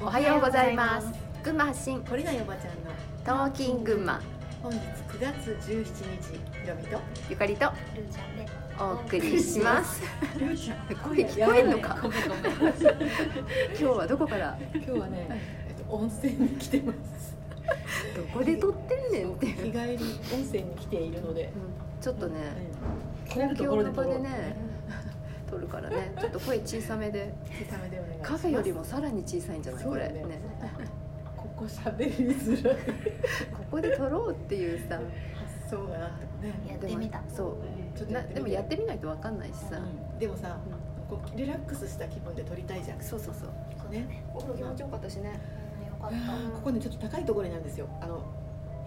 [0.00, 1.12] おはようございます。
[1.42, 4.20] 群馬発信懲りないおばちゃんのトーキン群馬
[4.62, 8.46] 本日9月17日ひろみとゆかりとルーちゃんで
[8.78, 10.00] お送りします。
[10.38, 11.98] りゅうちゃん声聞こえんのか？
[12.00, 14.56] ごめんごめん今日はどこから？
[14.72, 15.26] 今日はね、
[15.68, 17.36] えっと、温泉に来てます。
[18.16, 19.72] どこで撮ってんねんって日帰り
[20.32, 21.50] 温泉に来ているので、うん。
[22.00, 22.34] ちょっとね
[23.36, 24.56] うん、公共の場でねね
[25.48, 26.12] 撮るからね。
[26.20, 27.32] ちょっと声小さめで。
[27.66, 28.30] 小さめでお願いします。
[28.32, 29.84] カフェよりもさらに小さいんじゃない？
[29.84, 30.14] これね。
[30.24, 30.40] ね
[31.36, 32.76] ここ喋りづらい。
[33.56, 35.00] ここで撮ろうっていうさ。
[35.68, 36.54] 発想があってもね。
[36.68, 37.22] やってみた。
[37.28, 37.56] そう。
[37.96, 40.18] ちょっとなでもやってみないとわかんないしさ、うん。
[40.18, 40.56] でもさ、
[41.10, 43.00] こうリラックスした気分で撮りたいじゃん。
[43.00, 43.48] そうそうそう。
[43.76, 44.24] そうだね。
[44.34, 45.28] お風呂気持ちよかったしね。
[45.30, 45.34] よ
[46.00, 47.86] かっあーここねちょっと高いところになんですよ。
[48.00, 48.22] あの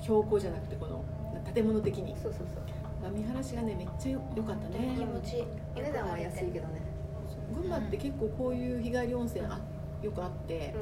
[0.00, 1.04] 標高じゃなくてこの
[1.52, 2.16] 建物的に。
[2.16, 2.62] そうそうそう。
[2.79, 4.94] まあ見晴らしがねめっちゃよ良かったたね。
[4.98, 5.44] 気持ちいい。
[5.76, 6.82] お値段は安いけどね。
[7.54, 9.58] 群馬って結構こういう日帰り温泉あ
[10.02, 10.74] よくあって、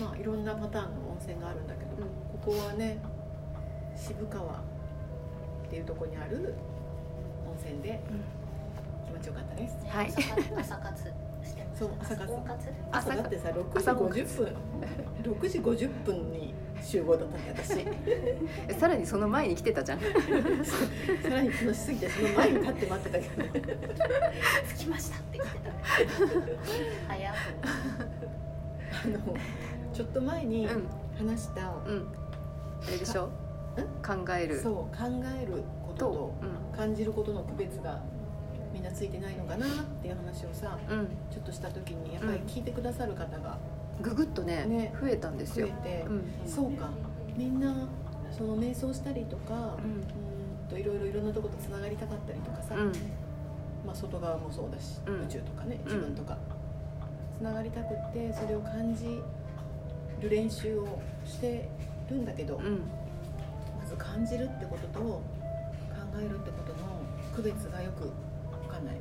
[0.00, 1.90] まあいろんなパターンの温泉があるんだけど、
[2.44, 2.98] ここはね
[3.94, 4.48] 渋川っ
[5.70, 6.54] ていうところにある
[7.46, 8.00] 温泉で
[8.44, 8.45] 気
[9.16, 9.76] 持ちよかったです。
[9.88, 10.06] はい。
[10.08, 11.02] 朝活朝活
[11.44, 11.78] してます。
[11.80, 12.32] そう朝活。
[12.92, 14.56] 朝だってさ6時朝ご50分。
[15.22, 17.80] 6時50分に集合だったんだよ私。
[18.68, 20.00] え さらにその前に来てたじゃん。
[21.22, 23.60] さらに楽しすぎてその前に立って待ってたけど。
[24.68, 25.72] 着きましたって言ってた。
[27.08, 27.34] 早く
[29.04, 29.34] あの
[29.92, 30.86] ちょっと前にうん。
[31.18, 32.06] 話した、うん。
[32.86, 33.30] あれでしょ？
[34.06, 34.60] 考える。
[34.60, 35.04] そう考
[35.42, 36.34] えることとと
[36.76, 38.02] 感じることの区別が
[38.76, 39.70] みんなついてないのかなっ
[40.02, 43.56] ていう話をさうん、うん、ちょっとした時にやっぱり聞いてくださる方が
[44.02, 45.66] ぐぐっとねね増えたんですよ。
[45.68, 46.22] 増えて、うん。
[46.46, 46.90] そうか。
[47.34, 47.88] みんな
[48.30, 52.92] その瞑想したりとか、うーんといろいろいろんなとことつながりたかったりとかさ、うん。
[53.86, 55.24] まあ、外側もそうだし、うん。
[55.24, 55.92] 宇宙とかねうん。
[55.92, 56.36] 自分とか、
[57.38, 59.18] つながりたくってそれを感じ
[60.20, 61.66] る練習をして
[62.10, 62.82] るんだけど、うん。
[63.78, 65.22] まず感じるってことと考
[66.18, 67.00] えるってことの
[67.34, 68.10] 区別がよく
[68.86, 68.96] ない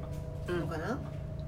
[0.50, 0.60] うん。
[0.62, 0.98] のかな、っ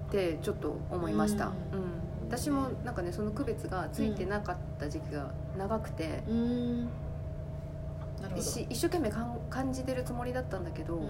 [0.10, 1.80] てちょっと思いました、ううん。
[1.80, 1.84] ん
[2.30, 6.84] 私もなんかねその区別がついてなかった時期が長くて、うーん。
[6.84, 6.88] な
[8.24, 8.42] るほど。
[8.42, 9.12] し一生懸命
[9.50, 11.10] 感じてるつもりだったんだけど、うん。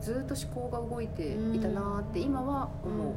[0.00, 3.14] ずっと思考が動いていたなーって今は思う、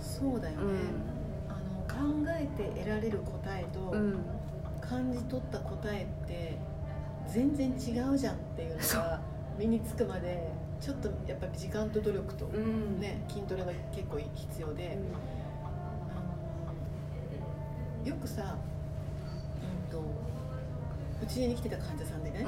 [0.00, 0.64] そうだよね、
[1.48, 3.98] あの考えて得られる答えと、うん。
[3.98, 4.18] うん
[4.78, 6.56] 感じ取った答えって
[7.26, 9.20] 全然違うじゃんっていうのが
[9.58, 10.48] 身につくまで
[10.80, 13.00] ちょっとやっぱり時間と努力と、うん。
[13.00, 14.98] ね、筋トレが結構必要で、
[15.64, 15.70] あ
[18.04, 18.56] のよくさ、
[19.62, 20.00] うん、と
[21.22, 22.46] うちに来てた患者さんでね、うん。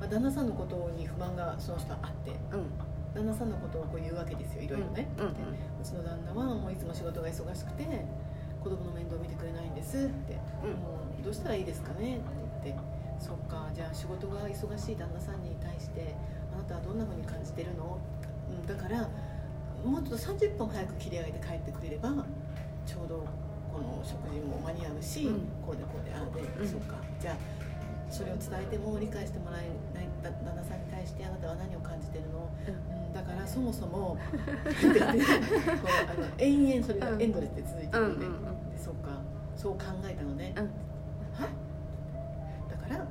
[0.00, 2.66] まあ、旦那さんのことに不満がその人あってうん。
[3.14, 5.26] 旦那さんのことをこう言うわけですよいろいろね、うん。
[5.26, 5.30] う
[5.84, 7.84] ちの旦那はもういつも仕事が忙しくて
[8.62, 10.70] 子供の面倒を見てくれないんですって、うん。
[10.70, 12.24] もうどうしたらいいですかねって
[12.64, 12.82] 言って
[13.18, 17.98] そっかじゃあ仕事が忙しい旦那さんに対してあなたはどんな風に感じてるの、
[18.50, 19.08] うん、だから
[19.84, 22.10] もうちょっと30分早く切り上げて帰ってくれれば
[22.86, 23.24] ちょうど
[23.72, 25.40] この食事も間に合うし、うん。
[25.64, 26.68] こうでこうでああで、うん。
[26.68, 26.96] そっか。
[27.18, 27.36] じゃあ
[28.10, 38.20] それを伝えても理解してもらえないだ旦那さんに対してあなたは何を感じてるの、うん、だからそもそもこうあの延々それがエンドレスで続いてうん。
[38.20, 38.42] るん
[38.72, 39.16] で,、でそうか。
[39.56, 40.64] そう考えたのね、うん。
[40.64, 41.48] は？
[42.68, 43.06] だから、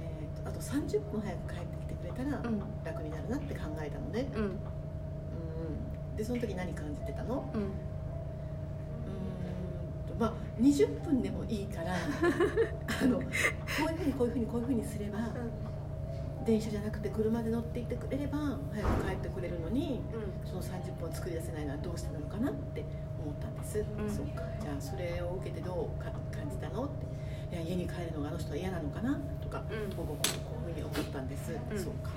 [0.00, 2.62] えーとあと30分早く帰ってれたらうん。
[2.84, 4.42] 楽になるなって考えたのね、うん。
[4.44, 4.58] うん。
[6.16, 7.50] でその時何感じてたの？
[7.54, 7.60] うん。
[7.60, 7.68] うーん
[10.06, 11.94] とまあ20分でもいいから
[13.02, 13.24] あのこ
[13.88, 15.18] ういうふうにこういうふうにこういうふうにすれば、
[16.44, 18.38] 電車じゃなくて車で乗っていってくれれば
[18.72, 20.02] 早く帰ってくれるのに
[20.44, 22.84] その30分を作り出せないのはどうしてなのかなって
[23.18, 23.84] 思ったんです、ん。
[24.08, 24.42] そうか。
[24.60, 26.84] じゃあそれを受けてどうか感じたの？
[26.84, 27.14] って。
[27.52, 29.18] いや家に帰るのがあの人は嫌なのかな？
[29.40, 29.96] とか、うん。
[29.96, 31.03] こうこうこうこういうふうに思っ
[31.52, 31.78] たん。
[31.78, 32.10] そうか。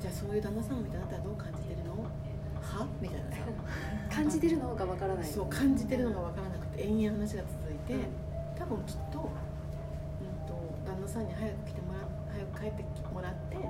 [0.00, 1.96] じゃあそういう旦那さんを見てあなたはどう感じてるの？
[2.60, 2.86] は？
[3.00, 3.42] みたいなさ。
[4.14, 5.24] 感じてるのがわからない。
[5.24, 8.00] そう感じてるのが分からなくて延々話が続いて、うん。
[8.56, 9.26] 多分きっと,、うん、
[10.46, 10.54] と
[10.84, 13.60] 旦那さんに早く来てもら早く帰ってもらって、う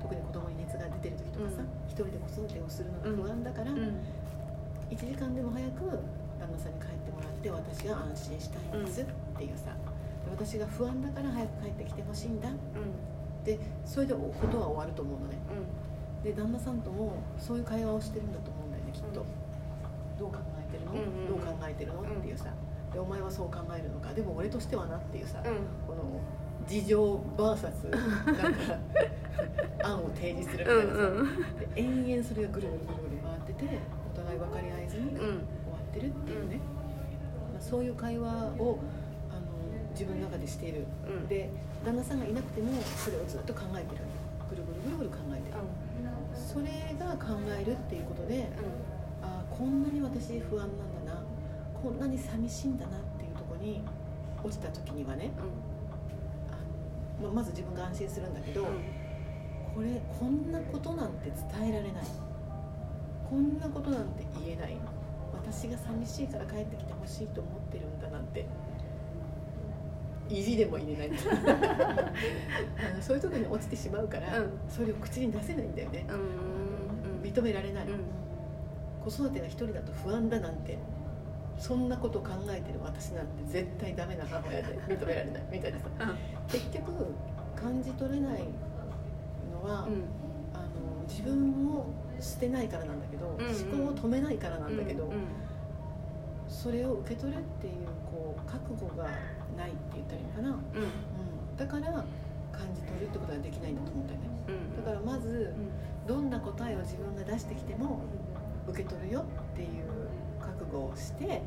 [0.00, 1.66] 特に子供に熱が出てる時とかさ、うん。
[1.86, 4.00] 一人で子育てをするのが不安だから、んうん。
[4.90, 5.86] 1時間でも早く
[6.40, 9.04] 旦那さんに帰ってもらって私が安心したいんですっ
[9.36, 9.70] ていうさ、
[10.24, 12.48] で私が不安だから早く帰ってきてほしいんだ
[13.44, 15.36] でそれでことは終わると思うのね。
[16.22, 19.26] で旦那さんともそういう会話をしてるんだと思うんだよねきっと、うん
[20.18, 22.00] どう考えてるの、うんうんどう考えてるの？
[22.02, 22.52] っていうさ。
[22.92, 24.12] でお前はそう考えるのか？
[24.12, 25.44] でも俺としてはなっていうさ、うん。
[25.86, 26.20] この
[26.68, 28.78] 事情 VS なんか
[29.88, 33.78] 案を提示するみたいなさ、うんで延々それがぐるぐるぐるぐる回ってて
[34.12, 35.30] お互い分かり合えずに終わ
[35.78, 36.60] ってるっていうね、
[37.58, 38.28] あ、そういう会話
[38.58, 38.78] を
[39.92, 41.28] 自分の中でしている、うん。
[41.28, 41.50] で
[41.84, 44.02] 旦那さんがいなくてもそれをずっと考えてる
[44.48, 45.56] ぐるぐるぐるぐる考えてる、
[46.34, 46.66] それ
[46.98, 48.48] が考えるっていうことで
[49.22, 51.22] あこんなに私不安なんだな。
[51.80, 53.82] こんなに寂しいんだなっていうところに
[54.44, 55.30] 落ちた時にはね
[56.50, 58.64] あの、ままず自分が安心するんだけど、
[59.74, 62.04] これこんなことなんて伝えられない。
[63.28, 64.76] こんなことなんて言えない。
[65.32, 68.44] 私が寂しいから帰ってきてほしいと思ってるんだなんて
[70.30, 71.18] 意地でも入れない。
[72.92, 74.50] あ のそういうところに落ちてしまうから、うん。
[74.68, 76.06] それを口に出せないんだよね。
[76.08, 76.14] うん。
[76.14, 76.18] う
[77.18, 77.22] ん。
[77.22, 78.00] 認められない、うん。
[79.04, 80.78] 子育てが一人だと不安だなんて
[81.58, 85.42] そんなことを考えてる私なんて絶対ダメな母親で認められない。
[85.52, 85.86] みたいなさ。
[86.48, 86.92] 結局
[87.56, 88.44] 感じ取れない
[89.52, 90.04] のは、うん。
[90.54, 91.86] あの自分を
[92.20, 93.46] 捨てないからなんだけど、うん。
[93.46, 95.12] うん思考を止めないからなんだけど、うん
[96.50, 99.04] それを受け取るっていうこう覚悟が
[99.56, 100.54] ないって言ったらいいのかな、うん。
[100.54, 102.04] うん、だから
[102.52, 104.26] 感じ取るってことができないんだと思ったよね。
[104.48, 104.84] うん。
[104.84, 105.54] だからまず
[106.06, 108.00] どんな答えを自分が出してきても
[108.68, 109.68] 受け取るよっていう
[110.40, 111.42] 覚悟をして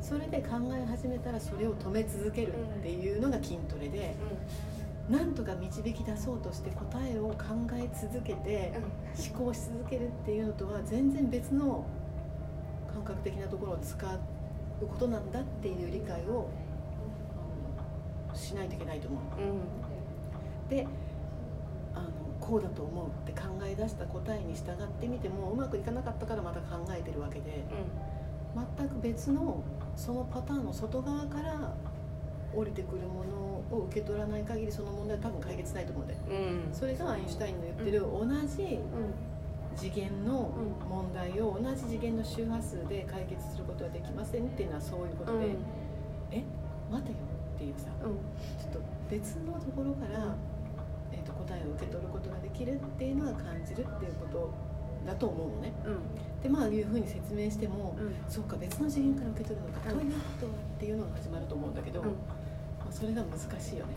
[0.00, 4.14] それで考え始めたらそれを止め続けるっていうのが筋トレで
[5.08, 7.34] なんとか導き出そうとして答えを考
[7.74, 8.72] え続けて
[9.32, 11.86] 思考し続けるっていうのとは全然別の
[13.04, 16.48] 感覚的なところを使うことなんだっていう理解を
[18.34, 19.20] しないといけないと思う。
[20.70, 20.86] で
[21.94, 22.06] あの
[22.40, 27.64] こうだと思うって考え出した答えに従ってみてもうまくいかなかったからまた考えてるわけで
[28.78, 29.62] 全く別の
[29.96, 31.74] そのパターンの外側から
[32.54, 36.14] 降りてくるものを受け取らない限りその問題は多分解決しないと思うんで
[36.72, 38.78] それがアインシュタインの言ってる同じ
[39.76, 40.50] 次元の
[40.88, 45.56] 問題を同じ次元の周波数で解決することはできませんっていうのはそういうことで、
[46.30, 46.44] え？
[46.90, 47.16] 待てよ
[47.56, 48.80] っていうさちょっと
[49.10, 50.34] 別のところから、
[51.12, 54.52] えー、と答えを受け取ることができるっていうのは感じるっていうこと
[55.06, 55.72] だと思うのね。
[56.42, 57.96] でまあいうふうに説明しても、
[58.28, 62.10] そうか別の次元から受け取るのか、うんということはっていうのが始まると思うんだけど、まあ、
[62.94, 63.92] それが難しいよね。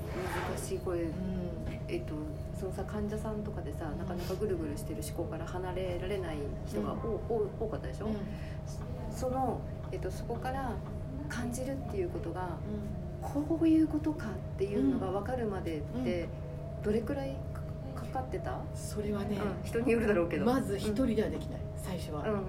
[0.49, 1.11] 難しいこれうん。
[1.87, 2.15] えっと、
[2.59, 8.09] そのさ患者さんとかでさなかなかぐるぐるしてる思考から離れられない人がおお多かったでしょ、
[9.15, 9.61] その、
[9.91, 10.71] えっと、そこから
[11.29, 12.49] 感じるっていうことが
[13.21, 16.27] こういうことかっていうのが分かるまでって
[16.83, 17.35] どれくらい
[17.95, 19.67] かかかってた、それはね、うん。
[19.67, 20.45] 人によるだろうけど。
[20.45, 22.23] まず一人ではできない、最初は。
[22.23, 22.41] うんうん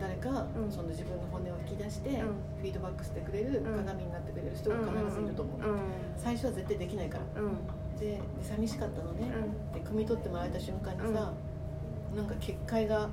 [0.00, 0.70] 誰か、うん。
[0.70, 2.16] その自分の本音を引き出して、うん。
[2.16, 3.84] フィードバックしてくれる、うん。
[3.84, 5.78] 鏡になってくれる人が必ずいると思う、うん。
[6.16, 7.42] 最初は絶対できないから。
[7.42, 7.56] うん。
[7.98, 9.82] でで寂しかったのね、うん。
[9.82, 11.32] で汲み取ってもらえた瞬間にさ、
[12.16, 13.08] なんか結界が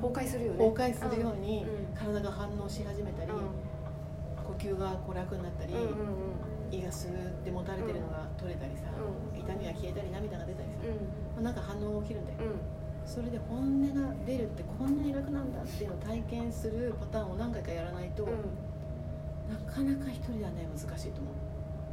[0.00, 0.58] 崩壊するよね。
[0.58, 1.96] 崩壊するようにうん。
[1.96, 6.74] 体が反応し始めたり、呼吸がこう楽になったり、うんうんうん。
[6.74, 11.42] 胃がスーって持たれてるのが取れたりさ、う痛みが消えたり涙が出たりさ、うん。
[11.44, 18.30] まあ、なんか反応が起きるんだよ、うんそれで本音が出るってこんなに楽なんだっていうのを体験するパターンを何回かやらないと、うん。
[18.30, 21.34] なかなか一人ではね難しいと思う、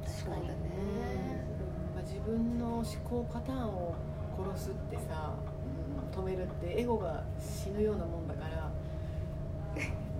[0.06, 0.46] そうだね
[1.94, 3.96] まあ、自分の思考パターンを
[4.54, 5.60] 殺すってさ、うん
[6.10, 8.72] 止めるってエゴが死ぬようなもんだから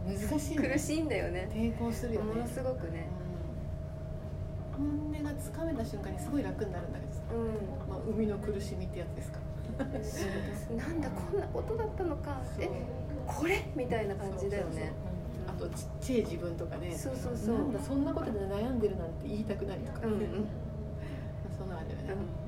[0.06, 0.70] 難しいよね。
[0.70, 1.50] 苦しいんだよね。
[1.52, 2.34] 抵抗するよね。
[2.34, 3.08] ものすごくね。
[4.78, 5.12] うん。
[5.12, 7.90] 本音がつかめた瞬間にすごい楽になるんだけどさ、うん。
[7.90, 9.40] まあ、生みの苦しみってやつですか
[9.80, 12.70] なんだこんなことだったのかえ
[13.26, 14.92] これみたいな感じだよね。
[15.48, 16.92] あとちっちゃい自分とかね。
[16.96, 17.58] そうそうそう。
[17.58, 20.20] なんだそんなことで悩んでるなんて言いたくないとか、うんうん。
[21.58, 22.04] そのあるよね、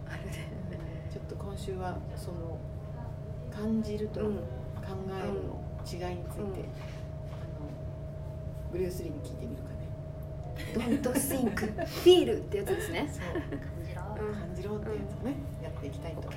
[0.09, 0.31] あるね。
[1.11, 2.57] ちょっと今週はその
[3.51, 4.33] 感じると考うん。
[4.33, 6.47] えるの違いについて、うん。
[6.47, 6.53] あの
[8.71, 10.99] ブルース・リーに聞いてみるかね。
[11.01, 13.09] Don't think feel ってやつですね。
[13.11, 13.23] そう。
[13.33, 13.41] 感
[13.85, 14.01] じろ。
[14.27, 14.33] うん。
[14.33, 16.19] 感じろってやつをね、やっていきたいと。
[16.21, 16.31] 思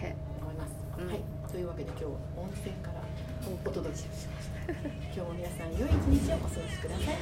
[1.54, 3.00] というわけで今日は温泉から
[3.64, 4.72] お届けしました。
[4.72, 7.12] 今日も皆さん良い一日をお過ごしくださ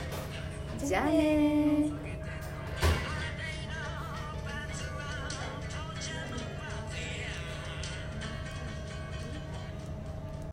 [0.82, 0.86] い。
[0.86, 2.11] じゃあねー。